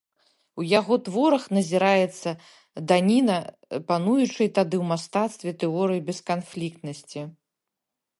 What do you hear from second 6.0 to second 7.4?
бесканфліктнасці.